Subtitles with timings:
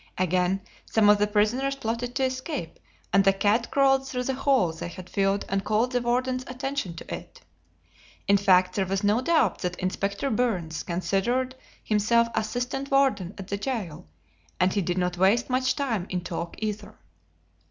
[0.17, 2.79] Again, some of the prisoners plotted to escape,
[3.13, 6.95] and the cat crawled through the hole they had filed and called the warden's attention
[6.95, 7.41] to it.
[8.27, 11.53] In fact, there was no doubt that "Inspector Byrnes" considered
[11.83, 14.07] himself assistant warden at the jail,
[14.59, 16.95] and he did not waste much time in talk either.